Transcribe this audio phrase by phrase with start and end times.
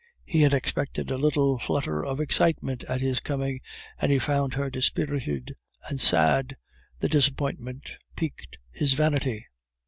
[0.25, 3.59] He had expected a little flutter of excitement at his coming,
[3.99, 5.53] and he found her dispirited
[5.87, 6.57] and sad.
[7.01, 9.45] The disappointment piqued his vanity.